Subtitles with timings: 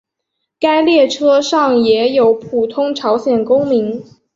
[0.59, 4.03] 该列车上也有普通朝鲜公民。